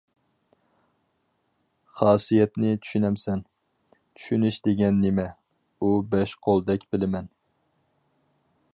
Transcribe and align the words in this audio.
خاسىيەتنى 1.99 2.71
چۈشىنەمسەن؟ 2.87 3.45
چۈشىنىش 3.99 4.59
دېگەن 4.69 4.99
نېمە 5.05 5.29
ئۇ؟ 5.79 5.95
بەش 6.15 6.35
قولدەك 6.49 6.91
بىلىمەن. 6.97 7.35